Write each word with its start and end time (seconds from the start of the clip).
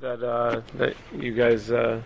that 0.00 0.22
uh, 0.22 0.60
that 0.74 0.94
you 1.18 1.32
guys 1.32 1.70
uh, 1.70 2.00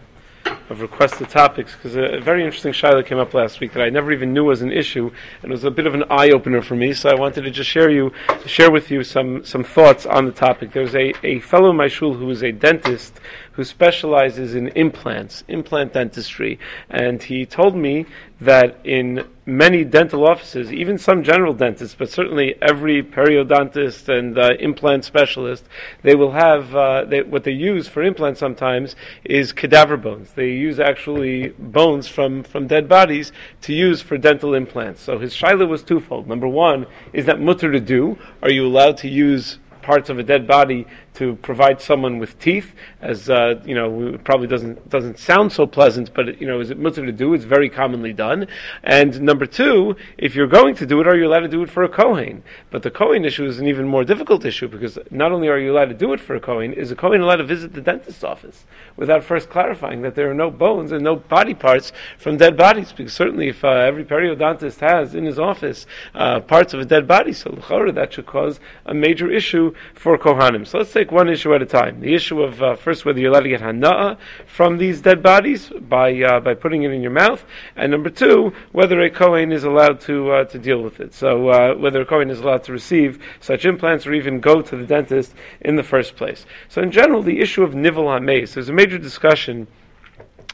have 0.44 0.80
requested 0.80 1.28
topics 1.28 1.74
because 1.74 1.96
a, 1.96 2.16
a 2.16 2.20
very 2.20 2.44
interesting 2.44 2.72
shaila 2.72 3.04
came 3.04 3.18
up 3.18 3.34
last 3.34 3.60
week 3.60 3.72
that 3.72 3.82
I 3.82 3.90
never 3.90 4.12
even 4.12 4.32
knew 4.32 4.44
was 4.44 4.62
an 4.62 4.72
issue, 4.72 5.10
and 5.42 5.50
it 5.50 5.54
was 5.54 5.64
a 5.64 5.70
bit 5.70 5.86
of 5.86 5.94
an 5.94 6.04
eye 6.08 6.30
opener 6.30 6.62
for 6.62 6.74
me. 6.74 6.94
So 6.94 7.10
I 7.10 7.14
wanted 7.14 7.42
to 7.42 7.50
just 7.50 7.68
share 7.68 7.90
you 7.90 8.12
share 8.46 8.70
with 8.70 8.90
you 8.90 9.02
some 9.02 9.44
some 9.44 9.64
thoughts 9.64 10.06
on 10.06 10.24
the 10.26 10.32
topic. 10.32 10.72
There's 10.72 10.94
a, 10.94 11.12
a 11.22 11.40
fellow 11.40 11.70
in 11.70 11.76
my 11.76 11.88
shul 11.88 12.14
who 12.14 12.30
is 12.30 12.42
a 12.42 12.52
dentist 12.52 13.20
who 13.52 13.64
specializes 13.64 14.54
in 14.54 14.68
implants, 14.68 15.44
implant 15.48 15.92
dentistry, 15.92 16.58
and 16.88 17.22
he 17.22 17.44
told 17.44 17.76
me 17.76 18.06
that 18.40 18.78
in 18.84 19.28
many 19.50 19.84
dental 19.84 20.26
offices, 20.26 20.72
even 20.72 20.96
some 20.96 21.22
general 21.22 21.52
dentists, 21.52 21.96
but 21.98 22.08
certainly 22.08 22.54
every 22.62 23.02
periodontist 23.02 24.08
and 24.08 24.38
uh, 24.38 24.50
implant 24.58 25.04
specialist, 25.04 25.64
they 26.02 26.14
will 26.14 26.32
have 26.32 26.74
uh, 26.74 27.04
they, 27.04 27.22
what 27.22 27.44
they 27.44 27.52
use 27.52 27.88
for 27.88 28.02
implants 28.02 28.40
sometimes 28.40 28.96
is 29.24 29.52
cadaver 29.52 29.96
bones. 29.96 30.32
They 30.32 30.50
use 30.50 30.78
actually 30.78 31.48
bones 31.58 32.08
from, 32.08 32.42
from 32.42 32.66
dead 32.66 32.88
bodies 32.88 33.32
to 33.62 33.74
use 33.74 34.00
for 34.00 34.16
dental 34.16 34.54
implants. 34.54 35.02
So 35.02 35.18
his 35.18 35.34
shaila 35.34 35.68
was 35.68 35.82
twofold. 35.82 36.28
Number 36.28 36.48
one, 36.48 36.86
is 37.12 37.26
that 37.26 37.40
mutter 37.40 37.72
to 37.72 37.80
do? 37.80 38.18
Are 38.42 38.50
you 38.50 38.66
allowed 38.66 38.96
to 38.98 39.08
use 39.08 39.58
parts 39.82 40.10
of 40.10 40.18
a 40.18 40.22
dead 40.22 40.46
body 40.46 40.86
to 41.14 41.36
provide 41.36 41.80
someone 41.80 42.18
with 42.18 42.38
teeth, 42.38 42.74
as 43.00 43.28
uh, 43.28 43.60
you 43.64 43.74
know, 43.74 44.14
it 44.14 44.24
probably 44.24 44.46
doesn't 44.46 44.88
doesn't 44.88 45.18
sound 45.18 45.52
so 45.52 45.66
pleasant, 45.66 46.12
but 46.14 46.40
you 46.40 46.46
know, 46.46 46.60
is 46.60 46.70
it 46.70 46.78
mutter 46.78 47.04
to 47.04 47.12
do? 47.12 47.34
It's 47.34 47.44
very 47.44 47.68
commonly 47.68 48.12
done. 48.12 48.46
And 48.82 49.20
number 49.20 49.46
two, 49.46 49.96
if 50.18 50.34
you're 50.34 50.46
going 50.46 50.74
to 50.76 50.86
do 50.86 51.00
it, 51.00 51.06
are 51.06 51.16
you 51.16 51.26
allowed 51.26 51.40
to 51.40 51.48
do 51.48 51.62
it 51.62 51.70
for 51.70 51.82
a 51.82 51.88
kohen? 51.88 52.42
But 52.70 52.82
the 52.82 52.90
kohen 52.90 53.24
issue 53.24 53.44
is 53.44 53.58
an 53.58 53.66
even 53.66 53.88
more 53.88 54.04
difficult 54.04 54.44
issue 54.44 54.68
because 54.68 54.98
not 55.10 55.32
only 55.32 55.48
are 55.48 55.58
you 55.58 55.72
allowed 55.72 55.88
to 55.88 55.94
do 55.94 56.12
it 56.12 56.20
for 56.20 56.36
a 56.36 56.40
kohen, 56.40 56.72
is 56.72 56.90
a 56.90 56.96
kohen 56.96 57.20
allowed 57.20 57.36
to 57.36 57.44
visit 57.44 57.72
the 57.72 57.80
dentist's 57.80 58.24
office 58.24 58.64
without 58.96 59.24
first 59.24 59.50
clarifying 59.50 60.02
that 60.02 60.14
there 60.14 60.30
are 60.30 60.34
no 60.34 60.50
bones 60.50 60.92
and 60.92 61.02
no 61.02 61.16
body 61.16 61.54
parts 61.54 61.92
from 62.18 62.36
dead 62.36 62.56
bodies? 62.56 62.92
Because 62.92 63.12
certainly, 63.12 63.48
if 63.48 63.64
uh, 63.64 63.68
every 63.68 64.04
periodontist 64.04 64.80
has 64.80 65.14
in 65.14 65.24
his 65.24 65.38
office 65.38 65.86
uh, 66.14 66.40
parts 66.40 66.74
of 66.74 66.80
a 66.80 66.84
dead 66.84 67.06
body, 67.06 67.32
so 67.32 67.50
that 67.70 68.12
should 68.12 68.26
cause 68.26 68.60
a 68.86 68.94
major 68.94 69.30
issue 69.30 69.72
for 69.94 70.18
kohanim. 70.18 70.66
So 70.66 70.78
let's 70.78 70.90
take 71.00 71.10
one 71.10 71.28
issue 71.28 71.54
at 71.54 71.62
a 71.62 71.66
time. 71.66 72.00
The 72.00 72.14
issue 72.14 72.42
of 72.42 72.62
uh, 72.62 72.76
first 72.76 73.04
whether 73.04 73.18
you're 73.18 73.30
allowed 73.30 73.44
to 73.44 73.48
get 73.48 73.62
hana'a 73.62 74.18
from 74.46 74.76
these 74.76 75.00
dead 75.00 75.22
bodies 75.22 75.70
by 75.88 76.08
uh, 76.22 76.40
by 76.40 76.54
putting 76.54 76.82
it 76.82 76.90
in 76.90 77.00
your 77.00 77.10
mouth, 77.10 77.44
and 77.74 77.90
number 77.90 78.10
two, 78.10 78.52
whether 78.72 79.00
a 79.00 79.10
kohen 79.10 79.50
is 79.50 79.64
allowed 79.64 80.00
to 80.02 80.30
uh, 80.32 80.44
to 80.44 80.58
deal 80.58 80.82
with 80.82 81.00
it. 81.00 81.14
So 81.14 81.48
uh, 81.48 81.74
whether 81.74 82.02
a 82.02 82.04
kohen 82.04 82.28
is 82.28 82.40
allowed 82.40 82.64
to 82.64 82.72
receive 82.72 83.18
such 83.40 83.64
implants 83.64 84.06
or 84.06 84.12
even 84.12 84.40
go 84.40 84.60
to 84.60 84.76
the 84.76 84.84
dentist 84.84 85.34
in 85.62 85.76
the 85.76 85.82
first 85.82 86.16
place. 86.16 86.44
So 86.68 86.82
in 86.82 86.90
general, 86.90 87.22
the 87.22 87.40
issue 87.40 87.62
of 87.62 87.74
nivel 87.74 88.04
hameis, 88.04 88.54
there's 88.54 88.68
a 88.68 88.74
major 88.74 88.98
discussion 88.98 89.66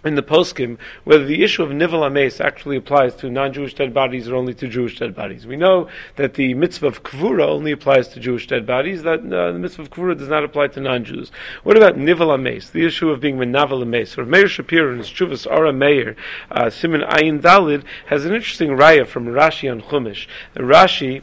in 0.06 0.14
the 0.14 0.22
poskim 0.22 0.78
whether 1.04 1.24
the 1.24 1.42
issue 1.42 1.62
of 1.62 1.70
nivel 1.70 2.04
ames 2.04 2.40
actually 2.40 2.76
applies 2.76 3.14
to 3.16 3.30
non-Jewish 3.30 3.74
dead 3.74 3.92
bodies 3.92 4.28
or 4.28 4.36
only 4.36 4.54
to 4.54 4.68
Jewish 4.68 4.98
dead 4.98 5.14
bodies. 5.14 5.46
We 5.46 5.56
know 5.56 5.88
that 6.16 6.34
the 6.34 6.54
mitzvah 6.54 6.86
of 6.86 7.02
kvura 7.02 7.46
only 7.46 7.72
applies 7.72 8.08
to 8.08 8.20
Jewish 8.20 8.46
dead 8.46 8.66
bodies. 8.66 9.02
That 9.02 9.20
uh, 9.20 9.52
the 9.52 9.58
mitzvah 9.58 9.82
of 9.82 9.90
kvura 9.90 10.16
does 10.16 10.28
not 10.28 10.44
apply 10.44 10.68
to 10.68 10.80
non-Jews. 10.80 11.30
What 11.62 11.76
about 11.76 11.96
nivel 11.96 12.32
ames? 12.32 12.70
The 12.70 12.84
issue 12.84 13.10
of 13.10 13.20
being 13.20 13.36
menavel 13.36 13.82
ames. 13.82 14.16
Or 14.16 14.24
Meir 14.24 14.48
Shapiro 14.48 14.92
in 14.92 14.98
his 14.98 15.08
Chuvas 15.08 15.46
Or 15.46 15.64
HaMeir 15.64 16.16
uh, 16.50 16.70
Simon 16.70 17.02
Ayin 17.02 17.40
Dalid 17.40 17.84
has 18.06 18.24
an 18.24 18.34
interesting 18.34 18.70
raya 18.70 19.06
from 19.06 19.26
Rashi 19.26 19.70
on 19.70 19.82
Chumash. 19.82 20.26
Rashi 20.54 21.22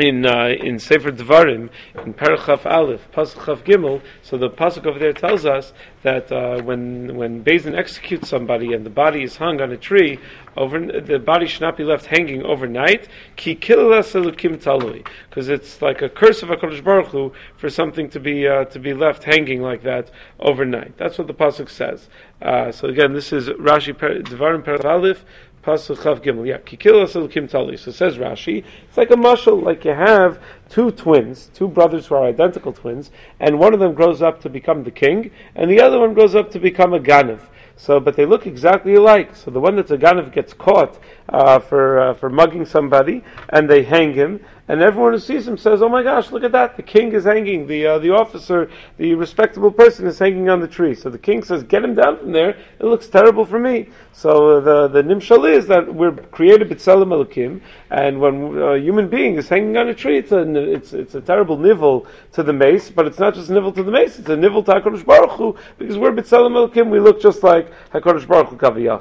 in 0.00 0.26
uh, 0.26 0.48
in 0.48 0.78
Sefer 0.78 1.12
Devarim 1.12 1.70
in 2.04 2.14
Perachaf 2.14 2.66
Aleph 2.66 3.10
Pasuk 3.12 3.62
Gimel. 3.64 4.02
So 4.22 4.36
the 4.36 4.50
pasuk 4.50 4.86
over 4.86 4.98
there 4.98 5.12
tells 5.12 5.44
us 5.44 5.72
that 6.02 6.32
uh, 6.32 6.62
when 6.62 7.16
when 7.16 7.44
Beis 7.44 7.64
Din 7.64 7.74
executes 7.74 8.28
somebody 8.28 8.72
and 8.72 8.84
the 8.84 8.90
body 8.90 9.22
is 9.22 9.36
hung 9.36 9.60
on 9.60 9.70
a 9.70 9.76
tree, 9.76 10.18
over 10.56 10.78
the 10.80 11.18
body 11.18 11.46
should 11.46 11.60
not 11.60 11.76
be 11.76 11.84
left 11.84 12.06
hanging 12.06 12.42
overnight. 12.42 13.08
Ki 13.36 13.54
talui, 13.56 15.06
because 15.28 15.48
it's 15.48 15.82
like 15.82 16.02
a 16.02 16.08
curse 16.08 16.42
of 16.42 16.48
Hakadosh 16.48 16.82
Baruch 16.82 17.08
Hu 17.08 17.32
for 17.56 17.68
something 17.68 18.08
to 18.10 18.20
be 18.20 18.46
uh, 18.46 18.64
to 18.66 18.78
be 18.78 18.94
left 18.94 19.24
hanging 19.24 19.62
like 19.62 19.82
that 19.82 20.10
overnight. 20.38 20.96
That's 20.96 21.18
what 21.18 21.26
the 21.26 21.34
pasuk 21.34 21.68
says. 21.68 22.08
Uh, 22.40 22.72
so 22.72 22.88
again, 22.88 23.12
this 23.12 23.32
is 23.32 23.48
Rashi 23.48 23.94
Devarim 23.94 24.64
Perachaf 24.64 24.84
Aleph 24.84 25.24
Pasuk 25.62 25.98
Chav 25.98 26.22
Gimel. 26.22 26.46
Yeah, 26.46 26.58
Kikil 26.58 27.30
Kim 27.30 27.46
Tali. 27.46 27.76
So 27.76 27.90
says 27.90 28.16
Rashi, 28.16 28.64
it's 28.88 28.96
like 28.96 29.10
a 29.10 29.14
mushal, 29.14 29.62
like 29.62 29.84
you 29.84 29.92
have 29.92 30.42
two 30.68 30.90
twins, 30.90 31.50
two 31.52 31.68
brothers 31.68 32.06
who 32.06 32.14
are 32.14 32.24
identical 32.24 32.72
twins, 32.72 33.10
and 33.38 33.58
one 33.58 33.74
of 33.74 33.80
them 33.80 33.92
grows 33.92 34.22
up 34.22 34.40
to 34.40 34.48
become 34.48 34.84
the 34.84 34.90
king, 34.90 35.30
and 35.54 35.70
the 35.70 35.80
other 35.80 35.98
one 35.98 36.14
grows 36.14 36.34
up 36.34 36.50
to 36.52 36.58
become 36.58 36.94
a 36.94 36.98
ganav. 36.98 37.40
So, 37.76 37.98
but 37.98 38.16
they 38.16 38.26
look 38.26 38.46
exactly 38.46 38.94
alike. 38.94 39.34
So 39.34 39.50
the 39.50 39.60
one 39.60 39.76
that's 39.76 39.90
a 39.90 39.96
ganav 39.96 40.32
gets 40.32 40.52
caught 40.52 40.98
uh, 41.28 41.58
for 41.58 41.98
uh, 41.98 42.14
for 42.14 42.30
mugging 42.30 42.64
somebody, 42.64 43.22
and 43.50 43.68
they 43.68 43.82
hang 43.82 44.14
him, 44.14 44.40
and 44.70 44.82
everyone 44.82 45.12
who 45.12 45.18
sees 45.18 45.48
him 45.48 45.58
says, 45.58 45.82
"Oh 45.82 45.88
my 45.88 46.04
gosh, 46.04 46.30
look 46.30 46.44
at 46.44 46.52
that! 46.52 46.76
The 46.76 46.84
king 46.84 47.12
is 47.12 47.24
hanging. 47.24 47.66
The 47.66 47.86
uh, 47.86 47.98
the 47.98 48.10
officer, 48.10 48.70
the 48.98 49.14
respectable 49.14 49.72
person, 49.72 50.06
is 50.06 50.16
hanging 50.16 50.48
on 50.48 50.60
the 50.60 50.68
tree." 50.68 50.94
So 50.94 51.10
the 51.10 51.18
king 51.18 51.42
says, 51.42 51.64
"Get 51.64 51.82
him 51.82 51.96
down 51.96 52.18
from 52.18 52.30
there. 52.30 52.50
It 52.50 52.84
looks 52.84 53.08
terrible 53.08 53.44
for 53.44 53.58
me." 53.58 53.88
So 54.12 54.58
uh, 54.58 54.60
the 54.60 54.86
the 54.86 55.02
nimshal 55.02 55.50
is 55.50 55.66
that 55.66 55.92
we're 55.92 56.12
created 56.12 56.68
b'tzelem 56.68 57.08
elokim, 57.08 57.62
and 57.90 58.20
when 58.20 58.62
a 58.62 58.78
human 58.78 59.08
being 59.08 59.34
is 59.34 59.48
hanging 59.48 59.76
on 59.76 59.88
a 59.88 59.94
tree, 59.94 60.18
it's 60.18 60.30
a 60.30 60.42
it's 60.72 60.92
it's 60.92 61.16
a 61.16 61.20
terrible 61.20 61.58
nivel 61.58 62.06
to 62.34 62.44
the 62.44 62.52
mace, 62.52 62.90
but 62.90 63.08
it's 63.08 63.18
not 63.18 63.34
just 63.34 63.50
nivel 63.50 63.72
to 63.72 63.82
the 63.82 63.90
mace; 63.90 64.20
it's 64.20 64.28
a 64.28 64.36
nivel 64.36 64.62
to 64.62 64.70
Hakadosh 64.70 65.04
Baruch 65.04 65.32
Hu, 65.32 65.56
because 65.78 65.98
we're 65.98 66.12
b'tzelem 66.12 66.52
elokim. 66.52 66.90
We 66.90 67.00
look 67.00 67.20
just 67.20 67.42
like 67.42 67.72
Hakadosh 67.92 68.28
Baruch 68.28 68.50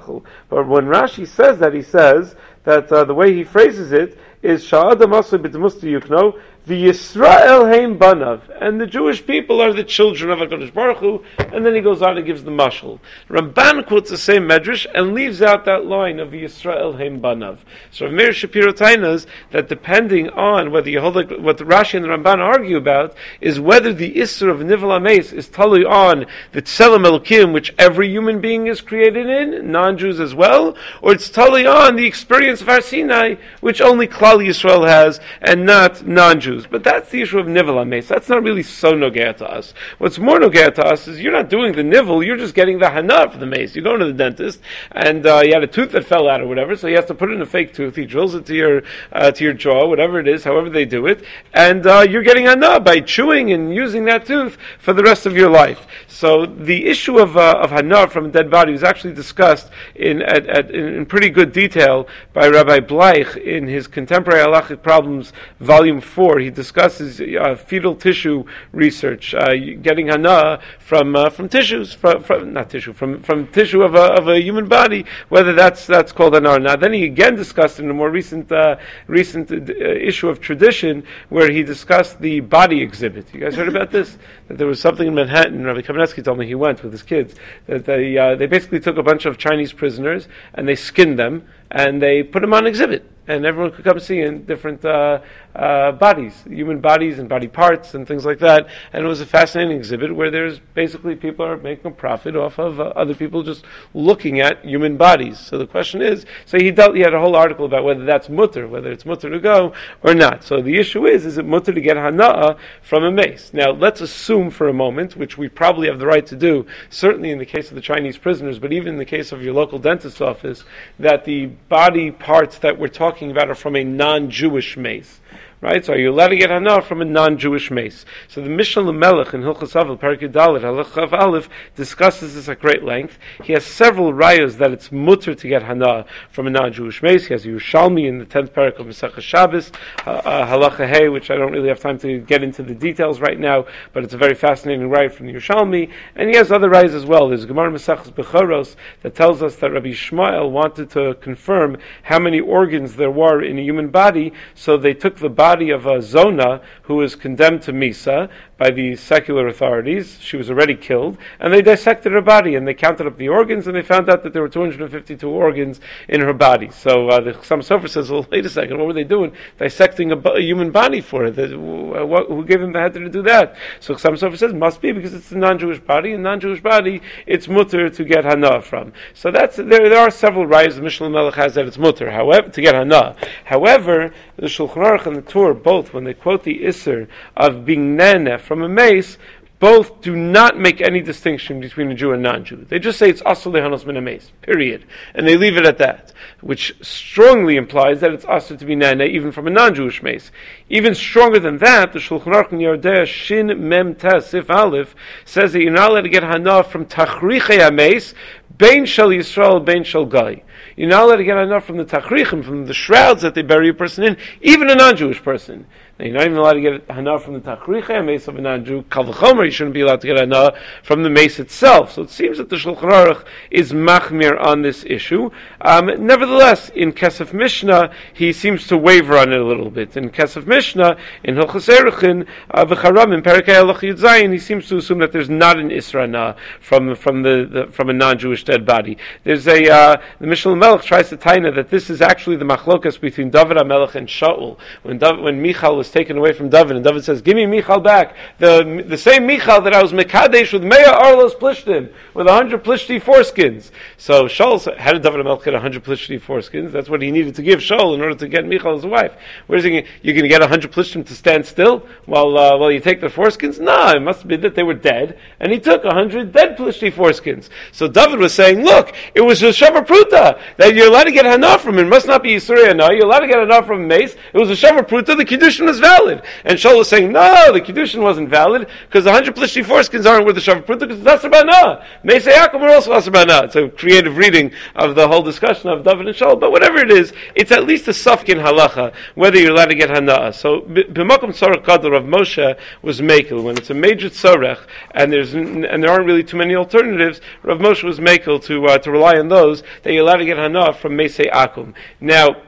Hu. 0.02 0.24
But 0.50 0.68
when 0.68 0.86
Rashi 0.86 1.28
says 1.28 1.60
that, 1.60 1.76
he 1.76 1.84
says 1.84 2.36
that 2.64 2.92
uh, 2.92 3.04
the 3.04 3.14
way 3.14 3.34
he 3.34 3.44
phrases 3.44 3.92
it 3.92 4.18
is 4.42 4.64
Sha'adam 4.64 5.12
Asli 5.12 5.40
B'Demusti 5.40 6.00
Yukno, 6.00 6.40
the 6.70 6.86
Yisrael 6.86 7.68
Haim 7.68 7.98
Banav, 7.98 8.42
and 8.62 8.80
the 8.80 8.86
Jewish 8.86 9.26
people 9.26 9.60
are 9.60 9.74
the 9.74 9.84
children 9.84 10.30
of 10.30 10.38
HaKadosh 10.38 10.72
Baruch 10.72 10.98
Hu, 10.98 11.24
and 11.52 11.66
then 11.66 11.74
he 11.74 11.82
goes 11.82 12.04
on 12.04 12.16
and 12.16 12.28
gives 12.28 12.44
the 12.44 12.52
mashal. 12.52 13.00
Ramban 13.28 13.88
quotes 13.88 14.12
the 14.12 14.20
same 14.20 14.44
medrash 14.44 14.86
and 14.94 15.16
leaves 15.16 15.42
out 15.42 15.66
that 15.66 15.88
line 15.88 16.20
of 16.20 16.30
the 16.30 16.44
Yisrael 16.44 16.96
Haim 16.96 17.20
Banav. 17.22 17.58
So 17.90 18.08
Meir 18.08 18.32
Shapiro 18.34 18.72
tainas 18.72 19.26
that 19.50 19.68
depending 19.68 20.30
on 20.30 20.70
whether 20.70 20.92
you 20.92 21.02
hold 21.02 21.16
like, 21.16 21.32
what 21.32 21.58
the 21.58 21.64
Rashi 21.64 21.96
and 21.96 22.06
the 22.06 22.10
Ramban 22.10 22.38
argue 22.38 22.78
about 22.78 23.16
is 23.42 23.60
whether 23.60 23.92
the 23.92 24.14
Isra 24.14 24.52
of 24.52 24.64
Nivel 24.64 24.94
Ames 24.94 25.34
is 25.34 25.50
totally 25.50 25.84
on 25.84 26.28
the 26.52 26.62
Tselem 26.62 27.04
Elokim, 27.04 27.52
which 27.52 27.74
every 27.80 28.10
human 28.10 28.42
being 28.42 28.68
is 28.68 28.80
created 28.80 29.28
in, 29.28 29.72
non-Jews 29.72 30.20
as 30.20 30.36
well, 30.36 30.78
or 31.02 31.14
it's 31.14 31.32
totally 31.32 31.66
on 31.66 31.96
the 31.96 32.06
experience 32.06 32.62
of 32.62 32.68
Har 32.68 32.82
Sinai, 32.82 33.38
which 33.60 33.82
only 33.82 34.08
Klal 34.08 34.38
Yisrael 34.38 34.88
has, 34.88 35.20
and 35.42 35.66
not 35.66 36.06
non-Jews. 36.06 36.59
But 36.68 36.84
that's 36.84 37.10
the 37.10 37.22
issue 37.22 37.40
of 37.40 37.48
nivel 37.48 37.80
ames. 37.80 38.08
That's 38.08 38.30
not 38.30 38.44
really 38.44 38.64
so 38.64 38.94
nogea 38.94 39.36
to 39.38 39.50
us. 39.50 39.74
What's 39.98 40.20
more 40.20 40.40
nogea 40.40 40.74
to 40.76 40.86
us 40.86 41.08
is 41.08 41.20
you're 41.22 41.32
not 41.32 41.50
doing 41.50 41.74
the 41.74 41.84
nivel, 41.84 42.24
you're 42.24 42.38
just 42.38 42.56
getting 42.56 42.80
the 42.80 42.90
hana 42.90 43.30
for 43.30 43.38
the 43.38 43.46
mace. 43.46 43.76
You 43.76 43.82
go 43.82 43.98
to 43.98 44.06
the 44.06 44.14
dentist 44.14 44.62
and 44.92 45.26
uh, 45.26 45.42
you 45.44 45.54
had 45.54 45.64
a 45.64 45.68
tooth 45.68 45.92
that 45.92 46.06
fell 46.06 46.30
out 46.30 46.42
or 46.42 46.48
whatever, 46.48 46.76
so 46.76 46.88
he 46.88 46.94
has 46.94 47.06
to 47.06 47.14
put 47.14 47.32
in 47.32 47.42
a 47.42 47.46
fake 47.46 47.74
tooth. 47.74 47.96
He 47.96 48.06
drills 48.06 48.36
it 48.36 48.46
to 48.48 48.56
your 48.56 48.84
uh, 49.12 49.32
to 49.32 49.44
your 49.44 49.54
jaw, 49.54 49.88
whatever 49.88 50.20
it 50.20 50.28
is, 50.28 50.44
however 50.44 50.70
they 50.70 50.86
do 50.86 51.08
it, 51.08 51.24
and 51.54 51.86
uh, 51.86 52.06
you're 52.10 52.24
getting 52.24 52.46
hana 52.46 52.80
by 52.80 53.00
chewing 53.00 53.52
and 53.52 53.74
using 53.74 54.06
that 54.06 54.26
tooth 54.26 54.58
for 54.80 54.94
the 54.94 55.04
rest 55.04 55.26
of 55.26 55.36
your 55.36 55.50
life. 55.50 55.88
So 56.08 56.46
the 56.46 56.86
issue 56.86 57.20
of 57.20 57.38
uh, 57.38 57.60
of 57.62 57.72
hana 57.72 58.08
from 58.08 58.26
a 58.26 58.30
dead 58.30 58.50
body 58.50 58.72
was 58.72 58.84
actually 58.84 59.14
discussed 59.14 59.70
in 59.96 60.22
at, 60.22 60.48
at, 60.48 60.72
in 60.72 61.06
pretty 61.06 61.30
good 61.30 61.52
detail 61.52 62.08
by 62.34 62.48
Rabbi 62.48 62.80
Bleich 62.80 63.38
in 63.38 63.68
his 63.68 63.88
Contemporary 63.88 64.44
Halachic 64.44 64.82
Problems, 64.82 65.34
Volume 65.60 66.02
Four. 66.02 66.39
He 66.40 66.50
he 66.50 66.56
discusses 66.56 67.22
uh, 67.22 67.56
fetal 67.56 67.96
tissue 67.96 68.44
research, 68.72 69.36
uh, 69.36 69.54
getting 69.82 70.08
hana 70.08 70.60
from 70.80 71.16
uh, 71.16 71.30
from 71.30 71.48
tissues, 71.48 71.94
from, 71.94 72.24
from, 72.24 72.54
not 72.54 72.72
tissue, 72.72 72.92
from, 72.94 73.22
from 73.22 73.48
tissue 73.48 73.84
of 73.84 73.94
a, 73.94 74.06
of 74.20 74.28
a 74.28 74.42
human 74.42 74.68
body, 74.68 75.06
whether 75.30 75.54
that's 75.54 75.86
that's 75.86 76.12
called 76.12 76.34
hana. 76.34 76.58
Now, 76.58 76.76
then 76.76 76.94
he 76.94 77.06
again 77.06 77.36
discussed 77.36 77.80
in 77.80 77.90
a 77.90 77.94
more 77.94 78.10
recent 78.10 78.52
uh, 78.52 78.78
recent 79.06 79.52
uh, 79.52 79.74
issue 80.10 80.28
of 80.28 80.42
tradition 80.42 81.04
where 81.30 81.52
he 81.52 81.62
discussed 81.62 82.20
the 82.20 82.40
body 82.40 82.82
exhibit. 82.82 83.32
You 83.32 83.42
guys 83.42 83.56
heard 83.56 83.70
about 83.70 83.92
this? 83.92 84.18
That 84.50 84.58
there 84.58 84.66
was 84.66 84.82
something 84.82 85.08
in 85.08 85.14
Manhattan. 85.14 85.64
Rabbi 85.64 85.82
Kamenetsky 85.82 86.24
told 86.24 86.40
me 86.40 86.48
he 86.48 86.56
went 86.56 86.82
with 86.82 86.92
his 86.92 87.04
kids. 87.04 87.36
That 87.68 87.86
they 87.86 88.18
uh, 88.18 88.36
they 88.36 88.48
basically 88.48 88.80
took 88.80 88.98
a 88.98 89.04
bunch 89.04 89.28
of 89.28 89.38
Chinese 89.38 89.74
prisoners 89.74 90.28
and 90.56 90.68
they 90.68 90.74
skinned 90.74 91.20
them 91.20 91.48
and 91.70 92.02
they 92.02 92.24
put 92.24 92.42
them 92.42 92.56
on 92.56 92.66
exhibit 92.66 93.06
and 93.30 93.46
everyone 93.46 93.72
could 93.72 93.86
come 93.86 94.00
see 94.00 94.22
in 94.22 94.44
different 94.46 94.84
uh, 94.84 95.20
uh, 95.56 95.92
bodies, 95.92 96.44
human 96.48 96.80
bodies 96.80 97.20
and 97.20 97.30
body 97.30 97.48
parts 97.48 97.94
and 97.94 98.08
things 98.08 98.26
like 98.26 98.40
that. 98.40 98.68
And 98.92 99.06
it 99.06 99.08
was 99.08 99.22
a 99.22 99.26
fascinating 99.26 99.78
exhibit 99.78 100.16
where 100.16 100.32
there's 100.32 100.60
basically 100.74 101.16
people 101.16 101.46
are 101.46 101.58
making 101.58 101.86
a 101.86 101.94
profit 101.94 102.36
off 102.36 102.58
of 102.58 102.80
uh, 102.80 102.86
other 102.96 103.14
people 103.14 103.44
just 103.44 103.66
looking 103.94 104.40
at 104.40 104.66
human 104.66 104.98
bodies. 104.98 105.40
So 105.40 105.60
the 105.60 105.68
question 105.68 106.02
is, 106.02 106.26
so 106.46 106.58
he 106.58 106.72
dealt, 106.72 106.96
he 106.96 107.02
had 107.02 107.14
a 107.14 107.20
whole 107.20 107.36
article 107.36 107.66
about 107.66 107.84
whether 107.84 108.04
that's 108.04 108.30
mutter, 108.30 108.68
whether 108.68 108.92
it's 108.92 109.06
mutter 109.06 109.30
to 109.30 109.40
go 109.40 109.74
or 110.02 110.16
not. 110.16 110.44
So 110.44 110.60
the 110.60 110.78
issue 110.78 111.06
is, 111.06 111.24
is 111.28 111.38
it 111.38 111.46
mutter 111.46 111.72
to 111.72 111.82
get 111.82 111.98
hana'a 111.98 112.58
from 112.82 113.04
a 113.04 113.12
mace? 113.12 113.52
Now 113.54 113.70
let's 113.70 114.02
assume 114.02 114.50
for 114.50 114.70
a 114.70 114.74
moment, 114.74 115.16
which 115.16 115.38
we 115.38 115.50
probably 115.50 115.88
have 115.88 116.00
the 116.00 116.08
right 116.08 116.26
to 116.26 116.36
do, 116.36 116.66
certainly 116.90 117.30
in 117.30 117.38
the 117.38 117.46
case 117.46 117.70
of 117.70 117.76
the 117.76 117.82
Chinese 117.82 118.18
prisoners, 118.18 118.58
but 118.58 118.74
even 118.74 118.94
in 118.94 118.98
the 118.98 119.06
case 119.06 119.32
of 119.32 119.44
your 119.44 119.54
local 119.54 119.78
dentist's 119.78 120.20
office, 120.20 120.64
that 120.98 121.26
the 121.26 121.46
body 121.46 122.10
parts 122.10 122.58
that 122.58 122.80
we're 122.80 122.88
talking 122.88 123.19
about 123.28 123.50
are 123.50 123.56
from 123.56 123.76
a 123.76 123.84
non-Jewish 123.84 124.78
mace 124.78 125.20
right? 125.62 125.84
So 125.84 125.94
are 125.94 125.98
you 125.98 126.12
allowed 126.12 126.30
to 126.30 126.38
get 126.38 126.50
hana 126.50 126.82
from 126.82 127.02
a 127.02 127.06
non-Jewish 127.06 127.72
mace? 127.72 128.06
So 128.28 128.42
the 128.42 128.50
Mishnah 128.50 128.94
Melech 128.94 129.34
in 129.34 129.42
Hilchas 129.42 129.76
Avil, 129.76 129.98
Parakid 129.98 130.32
Dalit, 130.32 130.62
Halach 130.62 131.12
Aleph, 131.12 131.50
discusses 131.76 132.36
this 132.36 132.48
at 132.48 132.60
great 132.60 132.84
length. 132.84 133.18
He 133.44 133.54
has 133.54 133.66
several 133.66 134.14
rayas 134.14 134.58
that 134.58 134.72
it's 134.72 134.92
mutter 134.92 135.36
to 135.36 135.48
get 135.48 135.64
hana 135.64 136.06
from 136.32 136.48
a 136.48 136.50
non-Jewish 136.50 137.04
mace. 137.04 137.28
He 137.28 137.34
has 137.34 137.46
Yerushalmi 137.46 138.08
in 138.08 138.20
the 138.20 138.26
10th 138.26 138.50
parak 138.52 138.80
of 138.80 138.88
Masechah 138.88 139.22
Shabbos, 139.22 139.72
uh, 140.06 140.12
uh, 140.12 140.48
Halacha 140.48 140.88
Hey, 140.88 141.10
which 141.10 141.30
I 141.30 141.36
don't 141.36 141.52
really 141.52 141.70
have 141.70 141.80
time 141.80 141.98
to 142.00 142.20
get 142.20 142.44
into 142.44 142.64
the 142.64 142.76
details 142.76 143.20
right 143.20 143.40
now, 143.40 143.66
but 143.94 144.04
it's 144.04 144.14
a 144.14 144.18
very 144.18 144.36
fascinating 144.36 144.90
raya 144.90 145.12
from 145.12 145.28
Yerushalmi. 145.28 145.92
And 146.16 146.30
he 146.30 146.36
has 146.38 146.52
other 146.52 146.70
rayas 146.70 146.94
as 146.94 147.06
well. 147.06 147.30
There's 147.30 147.46
Gemara 147.46 147.72
Masechah 147.72 148.14
Bechoros 148.14 148.76
that 149.02 149.16
tells 149.16 149.42
us 149.42 149.56
that 149.58 149.72
Rabbi 149.72 149.90
Shmuel 149.90 150.52
wanted 150.52 150.90
to 150.92 151.16
confirm 151.16 151.78
how 152.04 152.20
many 152.20 152.40
organs 152.40 152.96
there 152.96 153.12
were 153.12 153.44
in 153.44 153.58
a 153.58 153.62
human 153.62 153.90
body, 153.90 154.34
so 154.56 154.78
they 154.78 154.94
took 154.94 155.18
the 155.18 155.29
body 155.30 155.60
body 155.60 155.72
of 155.72 155.86
a 155.86 156.02
Zona 156.02 156.62
who 156.84 156.96
was 156.96 157.16
condemned 157.16 157.62
to 157.64 157.74
Misa 157.74 158.30
by 158.58 158.70
the 158.70 158.96
secular 158.96 159.48
authorities. 159.48 160.18
She 160.22 160.38
was 160.38 160.50
already 160.50 160.76
killed, 160.76 161.18
and 161.40 161.54
they 161.54 161.62
dissected 161.62 162.12
her 162.12 162.22
body 162.22 162.56
and 162.56 162.68
they 162.68 162.74
counted 162.74 163.08
up 163.08 163.18
the 163.18 163.30
organs 163.30 163.68
and 163.68 163.76
they 163.76 163.82
found 163.82 164.10
out 164.10 164.24
that 164.24 164.34
there 164.34 164.42
were 164.42 164.50
252 164.50 165.30
organs 165.30 165.82
in 166.08 166.22
her 166.22 166.34
body. 166.34 166.70
So 166.70 167.10
uh, 167.10 167.20
the 167.20 167.32
Chassam 167.32 167.60
Sofer 167.60 167.90
says, 167.90 168.10
well, 168.10 168.26
wait 168.32 168.46
a 168.46 168.50
second, 168.50 168.78
what 168.78 168.88
were 168.88 168.94
they 168.94 169.04
doing? 169.04 169.34
Dissecting 169.58 170.12
a, 170.12 170.18
a 170.18 170.42
human 170.42 170.72
body 170.72 171.02
for? 171.02 171.32
The, 171.32 171.58
what, 171.58 172.28
who 172.28 172.46
gave 172.46 172.62
them 172.62 172.74
the 172.74 172.80
head 172.80 172.94
to 172.94 173.10
do 173.10 173.24
that? 173.24 173.56
So 173.80 173.96
Chassam 173.96 174.18
Sofer 174.18 174.38
says, 174.38 174.54
must 174.54 174.82
be 174.82 174.92
because 174.92 175.14
it's 175.14 175.32
a 175.32 175.38
non-Jewish 175.38 175.80
body, 175.80 176.14
and 176.14 176.24
non-Jewish 176.24 176.62
body, 176.62 177.02
it's 177.26 177.48
mutter 177.48 177.90
to 177.90 178.04
get 178.04 178.24
hana 178.24 178.62
from. 178.62 178.94
So 179.14 179.32
that's, 179.32 179.56
there, 179.56 179.90
there 179.90 180.00
are 180.00 180.12
several 180.12 180.46
rights 180.46 180.76
the 180.76 180.82
Mishnah 180.82 181.10
Melech 181.10 181.36
has 181.36 181.56
that 181.56 181.66
it's 181.66 181.78
mutter, 181.78 182.12
however, 182.12 182.50
to 182.50 182.62
get 182.62 182.76
hana. 182.76 183.16
However, 183.46 184.14
the 184.38 184.48
Shulchan 184.48 184.86
Aruch 184.86 185.06
and 185.06 185.19
the 185.24 185.32
Tur, 185.32 185.54
both, 185.54 185.94
when 185.94 186.04
they 186.04 186.14
quote 186.14 186.44
the 186.44 186.64
Isser 186.64 187.08
of 187.36 187.66
being 187.66 187.96
nene 187.96 188.38
from 188.38 188.62
a 188.62 188.70
mace, 188.70 189.18
both 189.60 190.00
do 190.00 190.16
not 190.16 190.58
make 190.58 190.80
any 190.80 191.02
distinction 191.02 191.60
between 191.60 191.92
a 191.92 191.96
Jew 191.96 192.14
and 192.14 192.24
non-Jew. 192.24 192.66
They 192.70 192.80
just 192.80 192.98
say 192.98 193.10
it's 193.10 193.22
asur 193.24 193.52
lehanos 193.52 193.86
min 193.86 193.98
a 193.98 194.02
mace, 194.02 194.32
period. 194.42 194.86
And 195.14 195.28
they 195.28 195.36
leave 195.36 195.58
it 195.58 195.66
at 195.66 195.78
that, 195.80 196.14
which 196.40 196.74
strongly 196.82 197.58
implies 197.58 198.00
that 198.00 198.14
it's 198.14 198.24
asur 198.24 198.58
to 198.58 198.66
be 198.66 198.76
nene 198.76 199.02
even 199.02 199.34
from 199.34 199.48
a 199.48 199.50
non-Jewish 199.50 200.02
mace. 200.02 200.32
Even 200.70 200.96
stronger 200.96 201.40
than 201.40 201.58
that, 201.58 201.92
the 201.92 202.00
Shulchan 202.00 202.34
Aruch 202.34 202.54
in 202.54 202.60
Yoreh 202.60 202.82
De'ah 202.82 203.06
Shin 203.06 203.68
Mem 203.68 203.96
Tes 203.96 204.28
Sif 204.28 204.50
Aleph 204.50 204.96
says 205.26 205.52
that 205.52 205.62
you're 205.62 205.74
not 205.74 205.92
allowed 205.92 206.02
to 206.02 206.10
get 206.10 206.24
hana 206.24 206.64
from 206.64 206.86
tachrichei 206.86 207.74
mace, 207.74 208.14
bein 208.58 208.86
shel 208.86 209.10
Yisrael, 209.10 209.64
bein 209.64 209.84
shel 209.84 210.06
Gai. 210.06 210.44
You're 210.80 210.88
not 210.88 211.04
allowed 211.04 211.18
to 211.18 211.26
get 211.26 211.36
enough 211.36 211.66
from 211.66 211.76
the 211.76 211.84
tachrichim, 211.84 212.42
from 212.42 212.66
the 212.66 212.74
shrouds 212.74 213.22
that 213.22 213.36
they 213.36 213.42
bury 213.42 213.68
a 213.68 213.74
person 213.74 214.06
in, 214.06 214.16
even 214.42 214.70
a 214.70 214.76
non-Jewish 214.76 215.22
person. 215.22 215.68
Now, 216.00 216.06
you're 216.06 216.14
not 216.14 216.26
even 216.28 216.38
allowed 216.38 216.54
to 216.54 216.62
get 216.62 216.90
hana 216.90 217.20
from 217.20 217.34
the 217.34 217.42
tachricha 217.42 218.06
mace 218.06 218.30
of 218.30 218.38
a 218.38 218.42
non-Jew. 218.42 218.84
Kalvachomer, 218.84 219.44
you 219.44 219.52
shouldn't 219.52 219.74
be 219.74 219.82
allowed 219.82 220.00
to 220.00 220.08
get 220.08 220.16
hana 220.16 220.54
from 220.82 221.04
the 221.04 221.10
mace 221.10 221.40
itself. 221.40 221.92
So 221.92 222.04
it 222.04 222.10
seems 222.10 222.38
that 222.38 222.50
the 222.50 222.56
Shulchan 222.56 222.90
Aruch 222.90 223.26
is 223.52 223.74
machmir 223.74 224.40
on 224.40 224.62
this 224.62 224.86
issue. 224.86 225.30
Um, 225.60 225.88
nevertheless, 226.06 226.70
in 226.70 226.94
Kesef 226.94 227.34
Mishnah, 227.34 227.92
he 228.14 228.32
seems 228.32 228.66
to 228.68 228.78
waver 228.78 229.18
on 229.18 229.34
it 229.34 229.42
a 229.42 229.44
little 229.44 229.70
bit. 229.70 229.98
In 229.98 230.10
Kesef 230.10 230.48
Mishnah, 230.48 230.96
in 231.26 231.36
Hilchas 231.36 231.68
Eruchin, 231.68 232.26
uh, 232.52 232.64
v'charam, 232.64 233.14
in 233.14 233.22
Perikei 233.22 233.62
Halach 233.62 233.82
Yudzayin, 233.82 234.32
he 234.32 234.40
seems 234.40 234.70
to 234.70 234.78
assume 234.78 235.00
that 235.00 235.12
there's 235.12 235.30
not 235.30 235.60
an 235.60 235.68
Isra 235.70 236.38
from, 236.62 236.96
from, 236.96 237.24
the, 237.24 237.50
the, 237.52 237.72
from 237.74 237.90
a 237.90 237.94
non-Jewish 237.94 238.46
dead 238.46 238.66
body. 238.66 238.98
There's 239.26 239.50
a, 239.50 239.70
uh, 239.70 239.98
the 240.22 240.28
Mishnah 240.28 240.56
Melech 240.56 240.84
tries 240.84 241.10
to 241.10 241.18
taina 241.18 241.54
that 241.56 241.70
this 241.70 241.90
is 241.90 242.02
actually 242.02 242.38
the 242.38 242.46
machlokas 242.46 243.02
between 243.02 243.32
David 243.32 243.58
HaMelech 243.58 243.96
and 243.96 244.08
Shaul. 244.08 244.58
When, 244.84 244.98
David, 244.98 245.20
when 245.20 245.42
Michal 245.42 245.76
was 245.76 245.89
taken 245.92 246.18
away 246.18 246.34
from 246.34 246.50
David, 246.50 246.76
and 246.76 246.84
David 246.86 247.04
says, 247.04 247.22
"Give 247.22 247.36
me 247.36 247.46
Michal 247.46 247.80
back." 247.80 248.16
The 248.38 248.84
the 248.88 248.98
same 248.98 249.26
Michal 249.26 249.62
that 249.62 249.74
I 249.74 249.82
was 249.82 249.92
mekadesh 249.92 250.54
with 250.54 250.64
Mea 250.64 250.84
Arlos 250.86 251.36
Plishtim 251.36 251.92
with 252.14 252.28
a 252.28 252.34
hundred 252.34 252.64
Plishti 252.64 253.02
foreskins. 253.02 253.72
So 253.98 254.26
Shaul 254.26 254.60
"How 254.78 254.94
did 254.94 255.04
David 255.04 255.26
Melch 255.26 255.44
get 255.44 255.54
a 255.54 255.60
hundred 255.60 255.84
Plishti 255.84 256.20
foreskins? 256.20 256.72
That's 256.72 256.90
what 256.90 257.02
he 257.02 257.12
needed 257.12 257.36
to 257.36 257.42
give 257.42 257.60
Shaul 257.60 257.94
in 257.96 258.02
order 258.02 258.16
to 258.16 258.28
get 258.28 258.46
Michal 258.46 258.76
as 258.76 258.84
a 258.84 258.88
wife. 258.88 259.14
Where's 259.48 259.64
he? 259.64 259.84
You're 260.02 260.14
going 260.14 260.24
to 260.24 260.30
get 260.30 260.42
a 260.42 260.48
hundred 260.48 260.72
Plishtim 260.72 261.06
to 261.08 261.16
stand 261.16 261.46
still 261.46 261.86
while 262.06 262.38
uh, 262.38 262.58
while 262.58 262.72
you 262.72 262.80
take 262.80 263.02
the 263.02 263.08
foreskins? 263.08 263.60
No, 263.60 263.90
it 263.90 264.02
must 264.02 264.28
be 264.28 264.36
that 264.38 264.56
they 264.56 264.64
were 264.64 264.74
dead, 264.74 265.18
and 265.40 265.52
he 265.52 265.60
took 265.60 265.84
a 265.84 265.94
hundred 265.94 266.32
dead 266.32 266.58
Plishti 266.58 266.92
foreskins. 266.92 267.50
So 267.72 267.88
David 267.88 268.20
was 268.20 268.34
saying, 268.34 268.64
"Look, 268.64 268.94
it 269.16 269.22
was 269.22 269.42
a 269.44 269.50
Shavar 269.50 269.86
Pruta 269.86 270.40
that 270.58 270.76
you're 270.76 270.88
allowed 270.88 271.06
to 271.06 271.12
get 271.12 271.26
Hana 271.26 271.58
from. 271.60 271.78
It 271.80 271.88
must 271.88 272.08
not 272.08 272.24
be 272.24 272.36
Yisuri 272.36 272.68
Hana. 272.68 272.94
You're 272.94 273.06
allowed 273.06 273.20
to 273.20 273.28
get 273.28 273.40
Hana 273.40 273.64
from 273.64 273.88
Mace. 273.88 274.16
It 274.34 274.38
was 274.38 274.50
a 274.50 274.54
Shavar 274.54 274.88
Pruta. 274.88 275.18
The 275.18 275.26
Kiddushin 275.26 275.68
valid." 275.80 276.22
And 276.46 276.58
Shaul 276.58 276.78
was 276.78 276.90
saying, 276.90 277.12
no, 277.12 277.52
the 277.54 277.62
Kiddushin 277.62 278.02
wasn't 278.02 278.30
valid 278.30 278.68
because 278.88 279.04
the 279.04 279.12
100 279.12 279.36
Plishti 279.36 279.64
foreskins 279.64 280.06
aren't 280.10 280.26
worth 280.26 280.36
the 280.36 280.42
Shavar 280.42 280.66
Pruta 280.66 280.80
because 280.80 281.00
it's 281.00 281.08
Asabana. 281.08 281.84
Mesei 282.04 282.34
Akum 282.34 282.62
are 282.62 282.70
also 282.70 282.92
Asabana. 282.92 283.44
It's 283.46 283.56
a 283.56 283.70
creative 283.70 284.18
reading 284.18 284.52
of 284.76 284.96
the 284.96 285.08
whole 285.08 285.22
discussion 285.22 285.70
of 285.70 285.84
David 285.84 286.08
and 286.08 286.16
Shaul. 286.16 286.40
But 286.40 286.52
whatever 286.52 286.78
it 286.78 286.92
is, 286.92 287.14
it's 287.36 287.52
at 287.52 287.66
least 287.66 287.88
a 287.88 287.92
Safkin 287.92 288.44
halacha 288.44 288.94
whether 289.16 289.38
you're 289.38 289.52
allowed 289.52 289.70
to 289.70 289.76
get 289.76 289.90
Hana'ah. 289.90 290.34
So, 290.34 290.62
B'makom 290.62 291.30
Tzorech 291.30 291.66
Gadol 291.66 291.96
of 291.96 292.04
Moshe 292.04 292.58
was 292.82 293.02
Mekel. 293.02 293.44
When 293.44 293.58
it's 293.58 293.70
a 293.70 293.74
major 293.74 294.10
Tzorech 294.10 294.60
and, 294.92 295.12
there's, 295.12 295.34
and 295.34 295.64
there 295.64 295.90
aren't 295.90 296.06
really 296.06 296.24
too 296.24 296.38
many 296.38 296.56
alternatives, 296.56 297.22
Rav 297.44 297.60
Moshe 297.60 297.84
was 297.84 298.00
Mekel 298.00 298.44
to, 298.44 298.66
uh, 298.66 298.78
to 298.80 298.92
rely 298.92 299.18
on 299.18 299.30
those 299.30 299.64
that 299.84 299.94
you're 299.94 300.04
allowed 300.04 300.18
to 300.18 300.26
get 300.26 300.38
Hana'ah 300.38 300.76
from 300.76 300.94
Mesei 300.94 301.32
Akum. 301.32 301.74
Now, 302.00 302.42